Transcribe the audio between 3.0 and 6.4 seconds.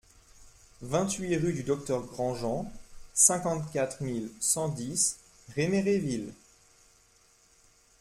cinquante-quatre mille cent dix Réméréville